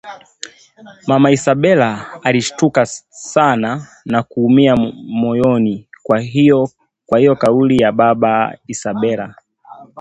Mama 1.07 1.29
Isabela 1.31 2.07
alishtuka 2.23 2.85
sana 3.09 3.87
na 4.05 4.23
kuumia 4.23 4.75
moyoni 5.07 5.87
kwa 7.07 7.17
hio 7.19 7.35
kauli 7.39 7.81
ya 7.83 7.91
baba 7.91 8.57
Isabela 8.67 9.35